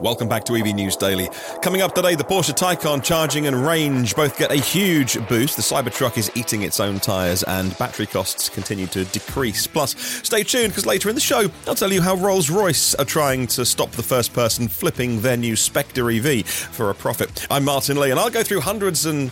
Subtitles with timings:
[0.00, 1.28] Welcome back to EV News Daily.
[1.62, 5.54] Coming up today, the Porsche Taycan charging and range both get a huge boost.
[5.54, 9.68] The Cybertruck is eating its own tyres, and battery costs continue to decrease.
[9.68, 13.04] Plus, stay tuned because later in the show, I'll tell you how Rolls Royce are
[13.04, 17.46] trying to stop the first person flipping their new Spectre EV for a profit.
[17.48, 19.30] I'm Martyn Lee, and I'll go through hundreds and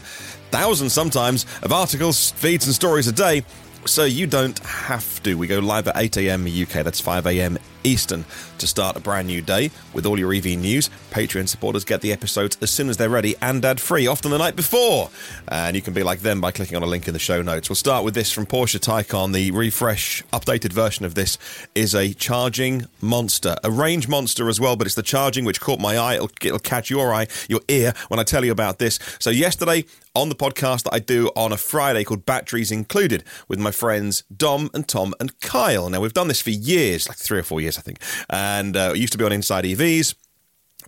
[0.52, 3.42] thousands sometimes of articles, feeds, and stories a day
[3.84, 5.34] so you don't have to.
[5.34, 6.46] We go live at 8 a.m.
[6.46, 7.58] UK, that's 5 a.m.
[7.84, 8.24] Eastern,
[8.58, 10.88] to start a brand new day with all your EV news.
[11.10, 14.38] Patreon supporters get the episodes as soon as they're ready and ad free, often the
[14.38, 15.10] night before.
[15.48, 17.68] And you can be like them by clicking on a link in the show notes.
[17.68, 19.32] We'll start with this from Porsche Taycan.
[19.32, 21.38] The refresh, updated version of this
[21.74, 25.80] is a charging monster, a range monster as well, but it's the charging which caught
[25.80, 26.14] my eye.
[26.14, 28.98] It'll, it'll catch your eye, your ear when I tell you about this.
[29.18, 33.58] So, yesterday, on the podcast that I do on a Friday called Batteries Included with
[33.58, 35.88] my friends Dom and Tom and Kyle.
[35.88, 37.98] Now, we've done this for years, like three or four years, I think,
[38.30, 40.14] and uh, used to be on Inside EVs.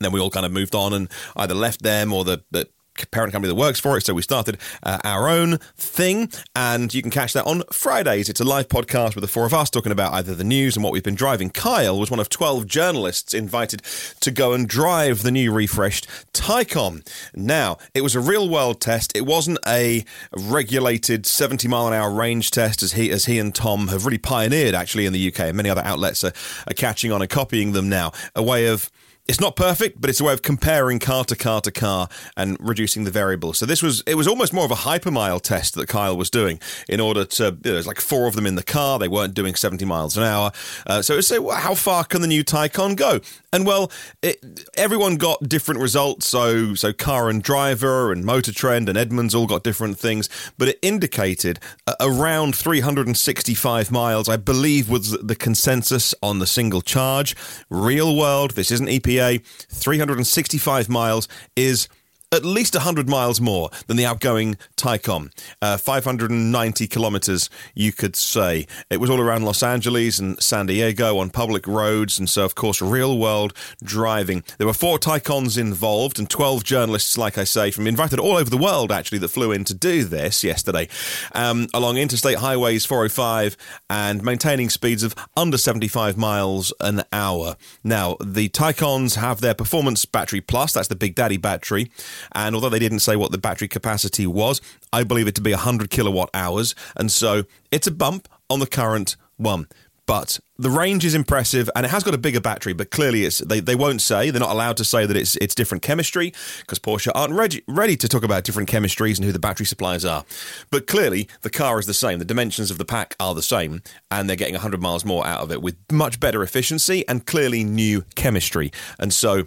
[0.01, 2.69] Then we all kind of moved on and either left them or the, the
[3.11, 4.05] parent company that works for it.
[4.05, 8.29] So we started uh, our own thing, and you can catch that on Fridays.
[8.29, 10.85] It's a live podcast with the four of us talking about either the news and
[10.85, 11.51] what we've been driving.
[11.51, 13.83] Kyle was one of 12 journalists invited
[14.21, 17.07] to go and drive the new refreshed Taycan.
[17.35, 19.17] Now, it was a real world test.
[19.17, 23.55] It wasn't a regulated 70 mile an hour range test as he, as he and
[23.55, 26.33] Tom have really pioneered actually in the UK, and many other outlets are,
[26.67, 28.13] are catching on and copying them now.
[28.35, 28.91] A way of
[29.27, 32.59] it's not perfect, but it's a way of comparing car to car to car and
[32.61, 33.57] reducing the variables.
[33.57, 36.61] So this was it was almost more of a hypermile test that Kyle was doing
[36.89, 37.45] in order to.
[37.45, 38.99] You know, there's like four of them in the car.
[38.99, 40.53] They weren't doing 70 miles an hour.
[40.87, 43.21] Uh, so it's well, how far can the new Taycan go?
[43.51, 44.45] And well, it,
[44.77, 46.27] everyone got different results.
[46.27, 50.69] So so car and driver and Motor Trend and Edmunds all got different things, but
[50.69, 54.29] it indicated uh, around 365 miles.
[54.29, 57.35] I believe was the consensus on the single charge.
[57.71, 58.51] Real world.
[58.51, 61.89] This isn't EPA 365 miles is
[62.35, 65.31] at least 100 miles more than the outgoing Taycan.
[65.63, 68.67] Uh, 590 kilometers, you could say.
[68.91, 72.55] It was all around Los Angeles and San Diego on public roads, and so, of
[72.55, 74.43] course, real world driving.
[74.59, 78.51] There were four Taycans involved and 12 journalists, like I say, from invited all over
[78.51, 80.89] the world, actually, that flew in to do this yesterday
[81.33, 83.57] um, along interstate highways 405
[83.91, 87.57] and maintaining speeds of under 75 miles an hour.
[87.83, 91.91] Now, the Taycans have their Performance Battery Plus, that's the Big Daddy battery.
[92.33, 94.61] And although they didn't say what the battery capacity was,
[94.93, 96.75] I believe it to be 100 kilowatt hours.
[96.97, 99.67] And so it's a bump on the current one.
[100.07, 102.75] But the range is impressive, and it has got a bigger battery.
[102.75, 105.55] But clearly, it's they, they won't say they're not allowed to say that it's it's
[105.55, 109.39] different chemistry because Porsche aren't ready ready to talk about different chemistries and who the
[109.39, 110.27] battery suppliers are.
[110.71, 112.19] But clearly, the car is the same.
[112.19, 115.41] The dimensions of the pack are the same, and they're getting 100 miles more out
[115.41, 118.73] of it with much better efficiency and clearly new chemistry.
[118.99, 119.47] And so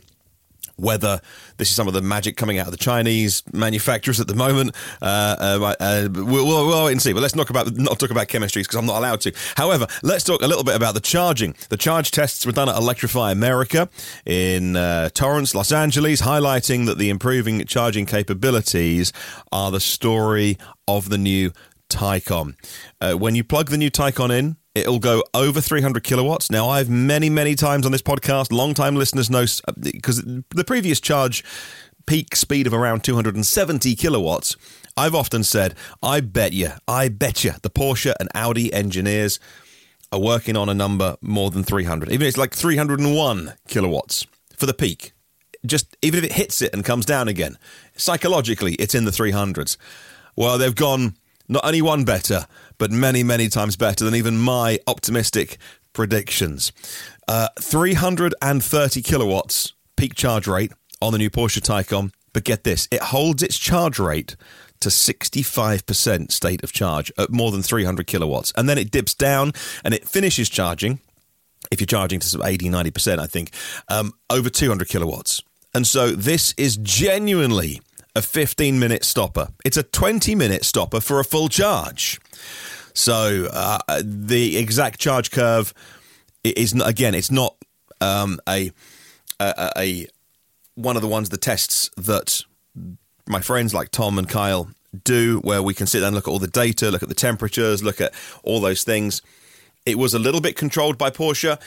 [0.78, 1.20] whether
[1.58, 4.76] this is some of the magic coming out of the Chinese manufacturers at the moment.
[5.02, 7.14] Uh, uh, uh, we'll, we'll, wait and see.
[7.14, 9.34] But let's not about not talk about chemistries because I'm not allowed to.
[9.56, 11.56] However, let's talk a little bit about the charging.
[11.70, 13.90] The charge tests were done at Electrify America
[14.26, 19.12] in uh, Torrance, Los Angeles, highlighting that the improving charging capabilities
[19.52, 20.58] are the story
[20.88, 21.52] of the new
[21.90, 22.56] Taycan.
[23.00, 26.52] Uh, when you plug the new Taycan in, It'll go over 300 kilowatts.
[26.52, 29.46] Now, I've many, many times on this podcast, long-time listeners know
[29.82, 31.44] because uh, the previous charge
[32.06, 34.56] peak speed of around 270 kilowatts.
[34.96, 39.40] I've often said, I bet you, I bet you, the Porsche and Audi engineers
[40.12, 42.10] are working on a number more than 300.
[42.10, 45.12] Even if it's like 301 kilowatts for the peak.
[45.66, 47.58] Just even if it hits it and comes down again,
[47.96, 49.76] psychologically, it's in the 300s.
[50.36, 51.16] Well, they've gone
[51.50, 52.46] not only one better,
[52.78, 55.58] but many, many times better than even my optimistic
[55.94, 56.72] predictions.
[57.28, 60.72] Uh, 330 kilowatts peak charge rate
[61.02, 62.14] on the new Porsche Taycan.
[62.34, 64.36] But get this, it holds its charge rate
[64.80, 68.54] to 65% state of charge at more than 300 kilowatts.
[68.56, 71.00] And then it dips down and it finishes charging,
[71.72, 73.52] if you're charging to 80, 90%, I think,
[73.90, 75.42] um, over 200 kilowatts.
[75.74, 77.82] And so this is genuinely
[78.18, 79.50] a 15 minute stopper.
[79.64, 82.20] It's a 20 minute stopper for a full charge.
[82.94, 85.72] So uh, the exact charge curve
[86.44, 87.56] is not, again, it's not
[88.02, 88.72] um, a,
[89.40, 90.08] a, a
[90.74, 92.42] one of the ones the tests that
[93.28, 94.72] my friends like Tom and Kyle
[95.04, 97.16] do, where we can sit there and look at all the data, look at the
[97.16, 99.22] temperatures, look at all those things.
[99.86, 101.60] It was a little bit controlled by Porsche.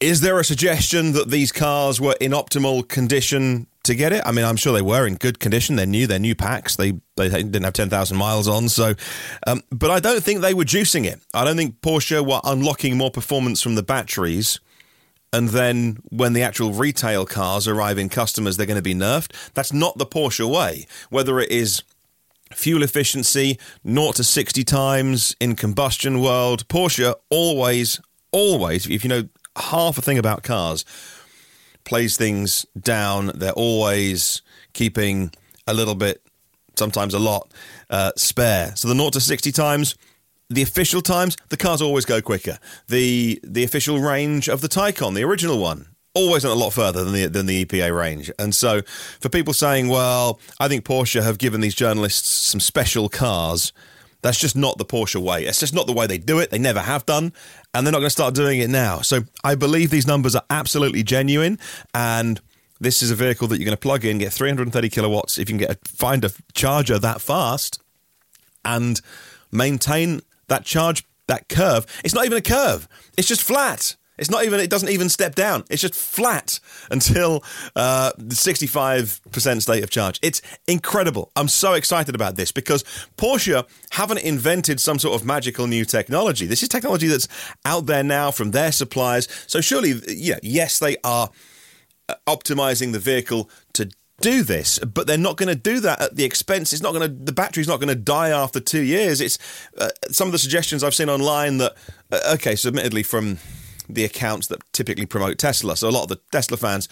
[0.00, 4.22] Is there a suggestion that these cars were in optimal condition to get it.
[4.24, 5.76] I mean, I'm sure they were in good condition.
[5.76, 6.06] They're new.
[6.06, 6.76] They're new packs.
[6.76, 8.70] They they didn't have ten thousand miles on.
[8.70, 8.94] So,
[9.46, 11.20] um, but I don't think they were juicing it.
[11.34, 14.58] I don't think Porsche were unlocking more performance from the batteries
[15.34, 19.32] and then when the actual retail cars arrive in customers, they're going to be nerfed.
[19.52, 20.86] That's not the Porsche way.
[21.10, 21.82] Whether it is
[22.52, 28.00] fuel efficiency, 0 to 60 times in combustion world, Porsche always,
[28.30, 30.84] always, if you know half a thing about cars,
[31.84, 33.32] plays things down.
[33.34, 34.42] They're always
[34.72, 35.32] keeping
[35.66, 36.22] a little bit,
[36.76, 37.50] sometimes a lot,
[37.90, 38.74] uh, spare.
[38.76, 39.94] So the 0 to 60 times,
[40.50, 42.58] the official times, the cars always go quicker.
[42.88, 47.04] The the official range of the Taycan, the original one, always went a lot further
[47.04, 48.30] than the than the EPA range.
[48.38, 48.82] And so
[49.20, 53.72] for people saying, well, I think Porsche have given these journalists some special cars,
[54.24, 55.44] that's just not the Porsche way.
[55.44, 56.50] It's just not the way they do it.
[56.50, 57.34] They never have done,
[57.74, 59.02] and they're not going to start doing it now.
[59.02, 61.58] So I believe these numbers are absolutely genuine
[61.92, 62.40] and
[62.80, 65.38] this is a vehicle that you're going to plug in, get 330 kilowatts.
[65.38, 67.82] If you can get a, find a charger that fast,
[68.64, 68.98] and
[69.52, 71.84] maintain that charge, that curve.
[72.02, 72.88] It's not even a curve.
[73.18, 73.94] It's just flat.
[74.16, 74.60] It's not even.
[74.60, 75.64] It doesn't even step down.
[75.70, 77.44] It's just flat until
[77.74, 80.18] uh, the sixty-five percent state of charge.
[80.22, 81.30] It's incredible.
[81.36, 82.84] I'm so excited about this because
[83.16, 86.46] Porsche haven't invented some sort of magical new technology.
[86.46, 87.28] This is technology that's
[87.64, 89.28] out there now from their suppliers.
[89.46, 91.30] So surely, yeah, yes, they are
[92.08, 93.90] uh, optimizing the vehicle to
[94.20, 96.72] do this, but they're not going to do that at the expense.
[96.72, 97.24] It's not going to.
[97.24, 99.20] The battery's not going to die after two years.
[99.20, 99.38] It's
[99.76, 101.74] uh, some of the suggestions I've seen online that
[102.12, 103.38] uh, okay, so admittedly from
[103.88, 105.76] the accounts that typically promote Tesla.
[105.76, 106.88] So a lot of the Tesla fans.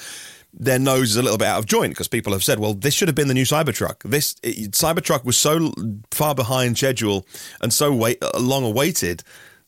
[0.54, 2.92] Their nose is a little bit out of joint because people have said, "Well, this
[2.92, 4.02] should have been the new Cybertruck.
[4.02, 5.72] This it, Cybertruck was so
[6.10, 7.26] far behind schedule
[7.62, 9.22] and so wait, long awaited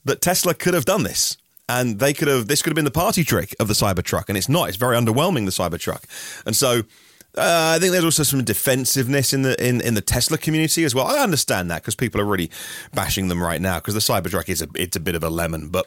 [0.05, 1.39] that Tesla could have done this
[1.69, 4.37] and they could have this could have been the party trick of the Cybertruck, and
[4.37, 4.69] it's not.
[4.69, 6.05] It's very underwhelming the Cybertruck,
[6.45, 6.83] and so
[7.37, 10.95] uh, I think there's also some defensiveness in the in, in the Tesla community as
[10.95, 11.07] well.
[11.07, 12.51] I understand that because people are really
[12.93, 15.69] bashing them right now because the Cybertruck is a it's a bit of a lemon,
[15.69, 15.87] but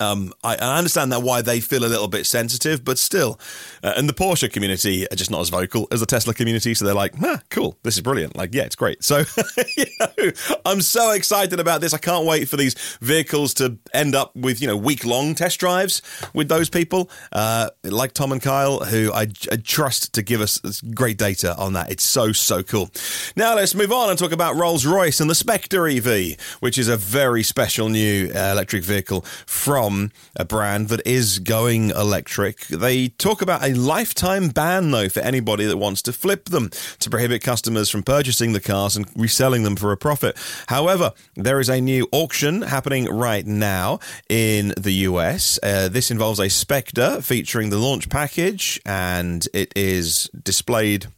[0.00, 3.38] um, I, I, understand that why they feel a little bit sensitive, but still,
[3.82, 6.84] uh, and the Porsche community are just not as vocal as the Tesla community, so
[6.84, 9.04] they're like, "Ah, cool, this is brilliant." Like, yeah, it's great.
[9.04, 9.24] So,
[9.76, 10.30] you know,
[10.64, 11.92] I'm so excited about this.
[11.92, 15.60] I can't wait for these vehicles to end up with you know week long test
[15.60, 16.00] drives
[16.32, 20.80] with those people, uh, like Tom and Kyle, who I, I trust to give us
[20.94, 21.90] great data on that.
[21.90, 22.90] It's so so cool.
[23.36, 26.88] Now let's move on and talk about Rolls Royce and the Spectre EV, which is
[26.88, 32.60] a very special new uh, electric vehicle from from a brand that is going electric.
[32.68, 36.70] They talk about a lifetime ban, though, for anybody that wants to flip them
[37.00, 40.36] to prohibit customers from purchasing the cars and reselling them for a profit.
[40.68, 43.98] However, there is a new auction happening right now
[44.28, 45.58] in the US.
[45.60, 51.08] Uh, this involves a Spectre featuring the launch package, and it is displayed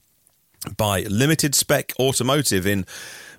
[0.78, 2.86] by Limited Spec Automotive in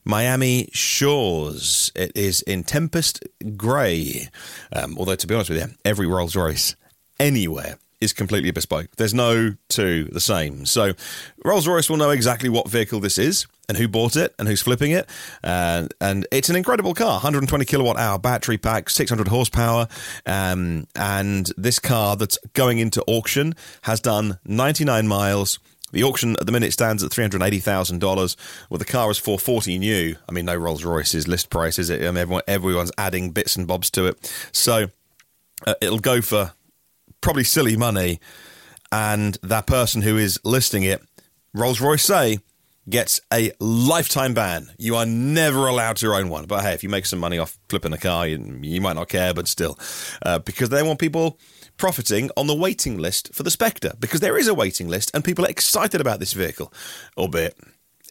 [0.05, 1.91] Miami Shores.
[1.95, 3.23] It is in Tempest
[3.55, 4.29] Grey.
[4.71, 6.75] Um, although, to be honest with you, every Rolls Royce
[7.19, 8.89] anywhere is completely bespoke.
[8.97, 10.65] There's no two the same.
[10.65, 10.93] So
[11.45, 14.61] Rolls Royce will know exactly what vehicle this is and who bought it and who's
[14.61, 15.09] flipping it.
[15.43, 19.87] Uh, and it's an incredible car 120 kilowatt hour battery pack, 600 horsepower.
[20.25, 25.59] Um, and this car that's going into auction has done 99 miles
[25.93, 28.35] the auction at the minute stands at three hundred eighty thousand dollars.
[28.69, 30.17] Well, the car is four forty new.
[30.27, 32.01] I mean, no Rolls Royce's list price is it?
[32.01, 34.87] I mean, everyone, everyone's adding bits and bobs to it, so
[35.65, 36.51] uh, it'll go for
[37.21, 38.19] probably silly money.
[38.91, 41.01] And that person who is listing it,
[41.53, 42.39] Rolls Royce say,
[42.89, 44.71] gets a lifetime ban.
[44.77, 46.45] You are never allowed to own one.
[46.45, 49.09] But hey, if you make some money off flipping a car, you, you might not
[49.09, 49.79] care, but still,
[50.25, 51.39] uh, because they want people
[51.77, 55.23] profiting on the waiting list for the Spectre because there is a waiting list and
[55.23, 56.71] people are excited about this vehicle,
[57.17, 57.57] albeit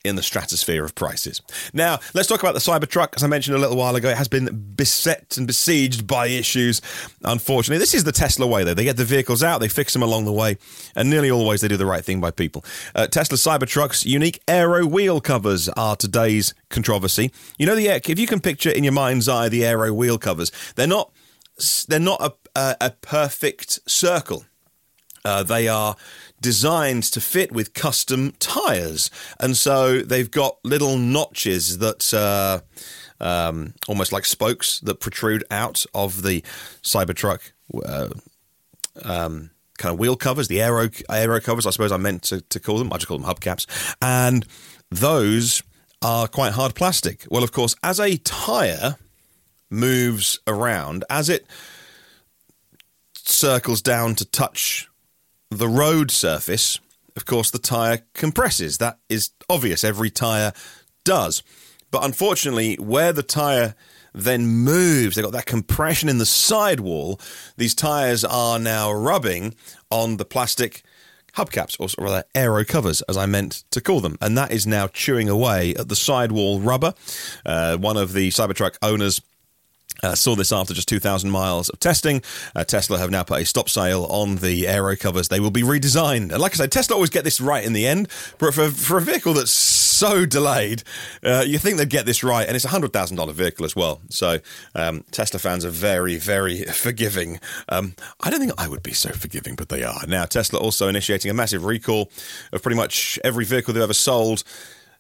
[0.05, 1.41] in the stratosphere of prices.
[1.73, 3.15] Now, let's talk about the Cybertruck.
[3.17, 6.81] As I mentioned a little while ago, it has been beset and besieged by issues.
[7.23, 8.75] Unfortunately, this is the Tesla way, though.
[8.75, 10.59] They get the vehicles out, they fix them along the way,
[10.97, 12.65] and nearly always they do the right thing by people.
[12.95, 17.31] Uh, Tesla Cybertruck's unique aero wheel covers are today's controversy.
[17.59, 20.51] You know, the if you can picture in your mind's eye the aero wheel covers,
[20.75, 21.13] they're not
[21.89, 24.45] they're not a, a, a perfect circle.
[25.25, 25.97] Uh, they are
[26.41, 32.12] designed to fit with custom tires, and so they've got little notches that.
[32.12, 32.61] Uh,
[33.21, 36.43] um, almost like spokes that protrude out of the
[36.83, 37.52] Cybertruck
[37.87, 38.09] uh,
[39.05, 42.61] um, kind of wheel covers, the aero aero covers, I suppose I meant to, to
[42.61, 42.93] call them.
[42.93, 43.67] I just call them hubcaps,
[44.02, 44.45] and
[44.91, 45.62] those
[46.02, 47.25] are quite hard plastic.
[47.31, 48.97] Well, of course, as a tire
[49.71, 51.47] moves around, as it
[53.14, 54.88] circles down to touch
[55.59, 56.81] the road surface,
[57.17, 58.79] of course, the tyre compresses.
[58.79, 59.85] That is obvious.
[59.85, 60.53] Every tyre
[61.05, 61.43] does.
[61.91, 63.75] But unfortunately, where the tyre
[64.15, 65.17] then moves.
[65.17, 67.21] They've got that compression in the sidewall.
[67.57, 69.55] These tyres are now rubbing
[69.91, 70.83] on the plastic
[71.37, 74.19] hubcaps, or rather aero covers, as I meant to call them.
[74.21, 76.93] And that is now chewing away at the sidewall rubber.
[77.45, 79.21] Uh, one of the Cybertruck owners
[80.03, 82.23] uh, saw this after just 2,000 miles of testing.
[82.55, 85.29] Uh, Tesla have now put a stop sale on the aero covers.
[85.29, 86.33] They will be redesigned.
[86.33, 88.09] And like I said, Tesla always get this right in the end.
[88.39, 90.83] But for, for a vehicle that's so delayed,
[91.25, 92.47] uh, you think they'd get this right.
[92.47, 94.01] And it's a $100,000 vehicle as well.
[94.09, 94.39] So
[94.75, 97.39] um, Tesla fans are very, very forgiving.
[97.69, 100.07] Um, I don't think I would be so forgiving, but they are.
[100.09, 102.11] Now, Tesla also initiating a massive recall
[102.53, 104.43] of pretty much every vehicle they've ever sold.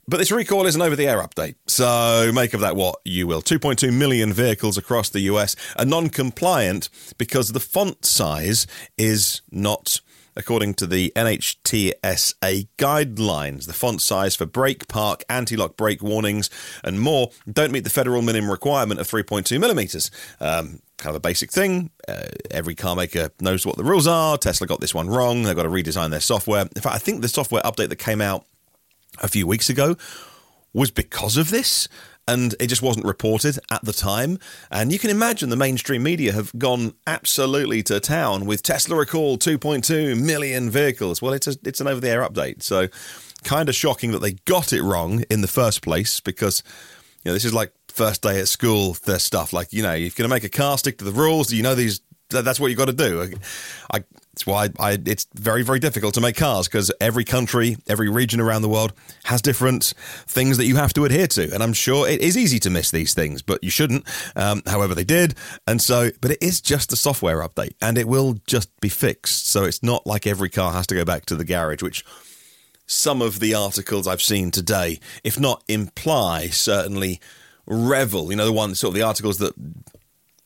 [0.08, 3.26] But this recall is an over the air update, so make of that what you
[3.26, 3.40] will.
[3.40, 8.66] 2.2 million vehicles across the US are non compliant because the font size
[8.98, 10.00] is not
[10.36, 13.66] according to the NHTSA guidelines.
[13.66, 16.50] The font size for brake, park, anti lock brake warnings,
[16.82, 20.10] and more don't meet the federal minimum requirement of 3.2 millimeters.
[20.40, 21.90] Um, kind of a basic thing.
[22.08, 24.38] Uh, every car maker knows what the rules are.
[24.38, 25.42] Tesla got this one wrong.
[25.42, 26.62] They've got to redesign their software.
[26.62, 28.46] In fact, I think the software update that came out
[29.20, 29.96] a few weeks ago
[30.72, 31.88] was because of this
[32.28, 34.38] and it just wasn't reported at the time.
[34.70, 39.38] And you can imagine the mainstream media have gone absolutely to town with Tesla recall
[39.38, 41.20] 2.2 million vehicles.
[41.20, 42.88] Well, it's a, it's an over the air update, so
[43.44, 46.62] kind of shocking that they got it wrong in the first place because
[47.24, 48.94] you know this is like first day at school.
[48.94, 51.52] Stuff like you know you're going to make a car stick to the rules.
[51.52, 53.34] You know these that's what you got to do.
[53.92, 58.08] I, that's why I, it's very, very difficult to make cars because every country, every
[58.08, 59.92] region around the world has different
[60.26, 61.52] things that you have to adhere to.
[61.52, 64.06] And I'm sure it is easy to miss these things, but you shouldn't.
[64.34, 65.34] Um, however, they did.
[65.66, 69.48] And so, but it is just a software update and it will just be fixed.
[69.48, 72.02] So it's not like every car has to go back to the garage, which
[72.86, 77.20] some of the articles I've seen today, if not imply, certainly
[77.66, 78.30] revel.
[78.30, 79.52] You know, the ones, sort of the articles that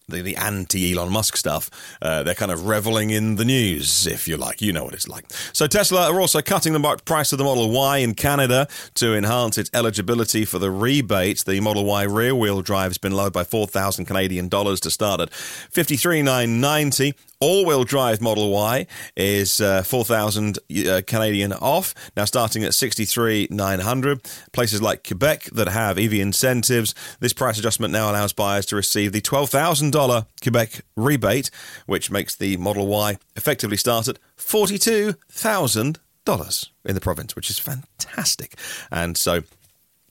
[0.08, 1.68] the, the anti Elon Musk stuff,
[2.00, 4.62] uh, they're kind of reveling in the news, if you like.
[4.62, 5.24] You know what it's like.
[5.52, 9.58] So Tesla are also cutting the price of the Model Y in Canada to enhance
[9.58, 11.44] its eligibility for the rebate.
[11.44, 15.20] The Model Y rear wheel drive has been lowered by 4,000 Canadian dollars to start
[15.20, 22.74] at 53,990 all-wheel drive Model Y is uh, 4,000 uh, Canadian off, now starting at
[22.74, 24.20] 63,900.
[24.52, 29.12] Places like Quebec that have EV incentives, this price adjustment now allows buyers to receive
[29.12, 31.50] the $12,000 Quebec rebate,
[31.86, 38.54] which makes the Model Y effectively start at $42,000 in the province, which is fantastic.
[38.90, 39.42] And so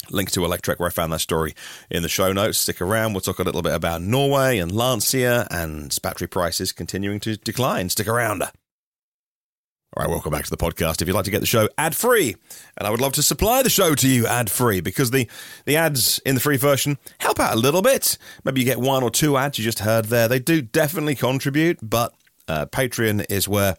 [0.10, 1.54] Link to Electrek, where I found that story
[1.90, 2.58] in the show notes.
[2.58, 3.14] Stick around.
[3.14, 7.90] We'll talk a little bit about Norway and Lancia and battery prices continuing to decline.
[7.90, 8.44] Stick around.
[9.98, 11.02] All right, welcome back to the podcast.
[11.02, 12.36] If you'd like to get the show ad free,
[12.78, 15.30] and I would love to supply the show to you ad free because the,
[15.64, 18.18] the ads in the free version help out a little bit.
[18.44, 20.28] Maybe you get one or two ads you just heard there.
[20.28, 22.14] They do definitely contribute, but
[22.50, 23.78] uh, Patreon is where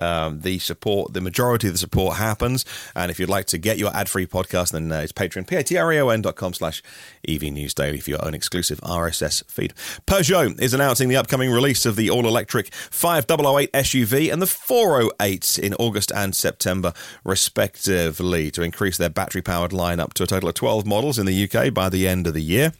[0.00, 2.64] um, the support, the majority of the support happens.
[2.94, 6.22] And if you'd like to get your ad free podcast, then uh, it's Patreon, P-A-T-R-E-O-N
[6.22, 6.82] dot com slash
[7.28, 9.74] EV News Daily for your own exclusive RSS feed.
[10.06, 15.58] Peugeot is announcing the upcoming release of the all electric 5008 SUV and the 408
[15.58, 16.92] in August and September,
[17.24, 21.48] respectively, to increase their battery powered lineup to a total of 12 models in the
[21.48, 22.72] UK by the end of the year.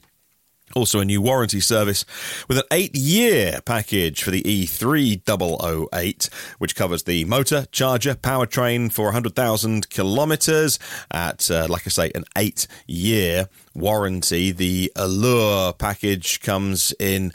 [0.75, 2.04] Also, a new warranty service
[2.49, 9.04] with an eight year package for the E3008, which covers the motor, charger, powertrain for
[9.04, 10.78] 100,000 kilometers
[11.12, 14.50] at, uh, like I say, an eight year warranty.
[14.50, 17.33] The Allure package comes in.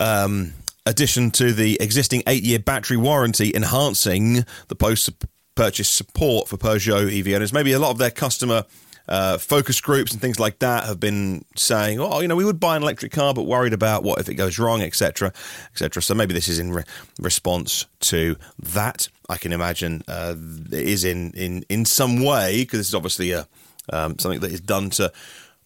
[0.00, 0.52] Um,
[0.86, 5.10] addition to the existing eight year battery warranty, enhancing the post
[5.54, 7.52] purchase support for Peugeot EV owners.
[7.52, 8.64] Maybe a lot of their customer
[9.08, 12.60] uh, focus groups and things like that have been saying, oh, you know, we would
[12.60, 15.32] buy an electric car, but worried about what if it goes wrong, etc.,
[15.72, 16.02] etc.
[16.02, 16.84] So maybe this is in re-
[17.18, 19.08] response to that.
[19.28, 20.34] I can imagine uh,
[20.72, 23.46] it is in in in some way because this is obviously a
[23.92, 25.12] um, something that is done to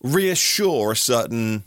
[0.02, 1.62] reassure a certain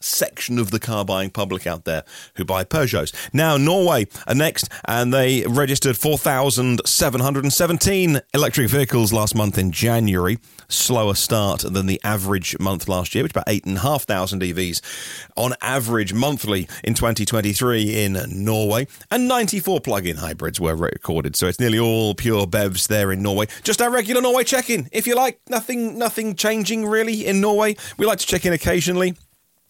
[0.00, 2.04] section of the car buying public out there
[2.36, 3.12] who buy Peugeots.
[3.32, 10.38] Now, Norway are next, and they registered 4,717 electric vehicles last month in January.
[10.68, 14.82] Slower start than the average month last year, which about 8,500 EVs
[15.36, 18.86] on average monthly in 2023 in Norway.
[19.10, 21.36] And 94 plug in hybrids were recorded.
[21.36, 23.46] So it's nearly all pure BEVs there in Norway.
[23.62, 25.40] Just our regular Norway check in, if you like.
[25.48, 27.76] Nothing, nothing changing really in Norway.
[27.96, 29.16] We like to check in occasionally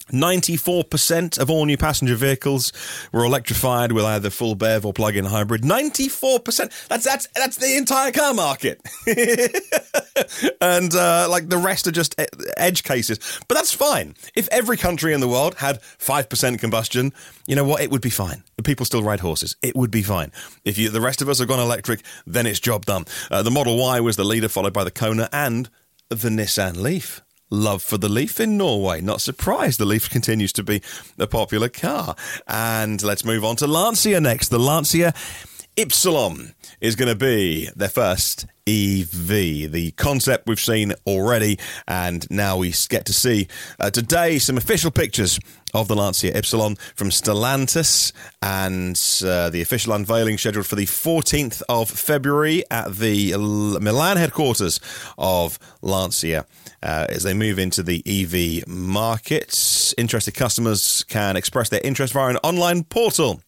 [0.08, 2.72] 94% of all new passenger vehicles
[3.12, 5.62] were electrified with either full BEV or plug-in hybrid.
[5.62, 6.88] 94%.
[6.88, 8.80] That's that's that's the entire car market.
[10.60, 12.20] and uh, like the rest are just
[12.56, 13.18] edge cases.
[13.48, 14.14] But that's fine.
[14.34, 17.12] If every country in the world had 5% combustion,
[17.46, 17.82] you know what?
[17.82, 18.44] It would be fine.
[18.64, 19.56] People still ride horses.
[19.62, 20.32] It would be fine.
[20.64, 23.04] If you, the rest of us have gone electric, then it's job done.
[23.30, 25.68] Uh, the Model Y was the leader, followed by the Kona and
[26.08, 29.00] the Nissan Leaf love for the Leaf in Norway.
[29.00, 30.82] Not surprised, the Leaf continues to be
[31.18, 32.14] a popular car.
[32.46, 34.48] And let's move on to Lancia next.
[34.48, 35.12] The Lancia
[35.76, 39.70] Ypsilon is going to be their first EV.
[39.70, 43.46] The concept we've seen already, and now we get to see
[43.78, 45.38] uh, today some official pictures
[45.72, 48.12] of the Lancia Ypsilon from Stellantis,
[48.42, 53.36] and uh, the official unveiling scheduled for the 14th of February at the
[53.80, 54.80] Milan headquarters
[55.16, 56.44] of Lancia.
[56.82, 62.30] Uh, as they move into the EV market, interested customers can express their interest via
[62.30, 63.42] an online portal.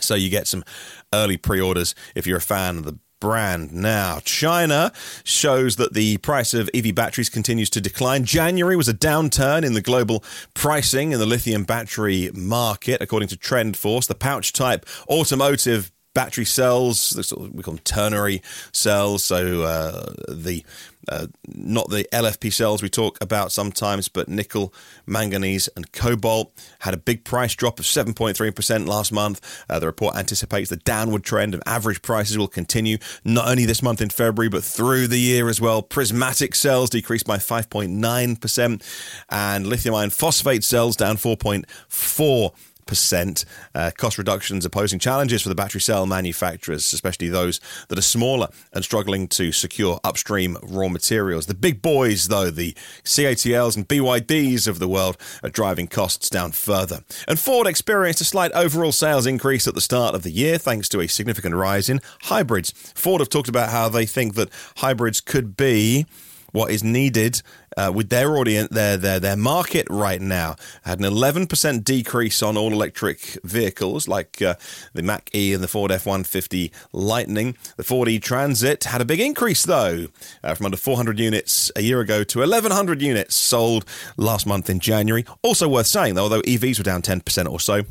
[0.00, 0.64] So you get some
[1.12, 3.72] early pre-orders if you're a fan of the brand.
[3.72, 4.92] Now, China
[5.24, 8.26] shows that the price of EV batteries continues to decline.
[8.26, 13.36] January was a downturn in the global pricing in the lithium battery market, according to
[13.38, 14.08] TrendForce.
[14.08, 18.40] The pouch type automotive battery cells, we call them ternary
[18.72, 19.24] cells.
[19.24, 20.64] So uh, the
[21.08, 24.72] uh, not the LFP cells we talk about sometimes, but nickel,
[25.06, 29.64] manganese, and cobalt had a big price drop of 7.3% last month.
[29.68, 33.82] Uh, the report anticipates the downward trend of average prices will continue not only this
[33.82, 35.82] month in February, but through the year as well.
[35.82, 38.82] Prismatic cells decreased by 5.9%,
[39.28, 42.52] and lithium iron phosphate cells down 4.4%
[42.86, 47.98] percent uh, cost reductions are posing challenges for the battery cell manufacturers, especially those that
[47.98, 51.46] are smaller and struggling to secure upstream raw materials.
[51.46, 52.72] The big boys, though, the
[53.04, 57.00] CATLs and BYDs of the world, are driving costs down further.
[57.26, 60.88] And Ford experienced a slight overall sales increase at the start of the year thanks
[60.90, 62.72] to a significant rise in hybrids.
[62.94, 66.06] Ford have talked about how they think that hybrids could be
[66.54, 67.42] what is needed
[67.76, 72.56] uh, with their audience, their their their market right now had an 11% decrease on
[72.56, 74.54] all electric vehicles like uh,
[74.92, 77.56] the Mac E and the Ford F150 Lightning.
[77.76, 80.06] The Ford E Transit had a big increase though,
[80.44, 83.84] uh, from under 400 units a year ago to 1100 units sold
[84.16, 85.24] last month in January.
[85.42, 87.82] Also worth saying though, although EVs were down 10% or so,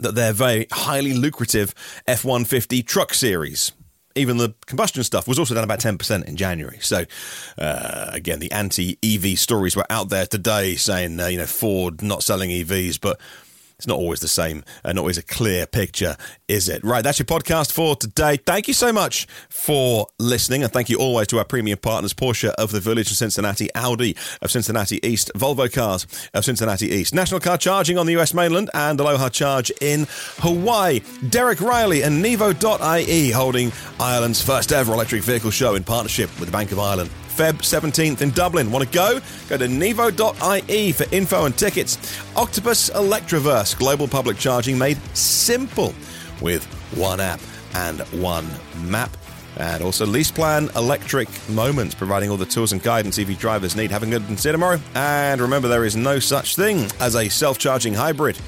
[0.00, 1.72] that their very highly lucrative
[2.08, 3.70] F 150 truck series
[4.14, 6.78] even the combustion stuff was also down about 10% in January.
[6.80, 7.04] So,
[7.58, 12.02] uh, again, the anti EV stories were out there today saying, uh, you know, Ford
[12.02, 13.20] not selling EVs, but
[13.82, 16.16] it's not always the same and not always a clear picture,
[16.46, 16.84] is it?
[16.84, 18.36] Right, that's your podcast for today.
[18.36, 22.50] Thank you so much for listening, and thank you always to our premium partners Porsche
[22.50, 27.40] of the Village of Cincinnati, Audi of Cincinnati East, Volvo Cars of Cincinnati East, National
[27.40, 30.06] Car Charging on the US mainland, and Aloha Charge in
[30.38, 31.00] Hawaii.
[31.28, 36.52] Derek Riley and Nevo.ie holding Ireland's first ever electric vehicle show in partnership with the
[36.52, 37.10] Bank of Ireland.
[37.36, 38.70] Feb 17th in Dublin.
[38.70, 39.20] Want to go?
[39.48, 41.96] Go to nevo.ie for info and tickets.
[42.36, 45.94] Octopus Electroverse, global public charging made simple
[46.40, 46.64] with
[46.94, 47.40] one app
[47.74, 48.48] and one
[48.82, 49.16] map.
[49.56, 53.90] And also LeasePlan Electric Moments, providing all the tools and guidance EV drivers need.
[53.90, 54.80] Have a good day tomorrow.
[54.94, 58.38] And remember, there is no such thing as a self charging hybrid.